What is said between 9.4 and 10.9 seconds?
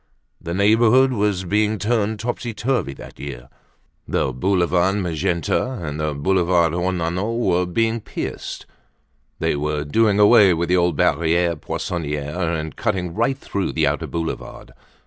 were doing away with the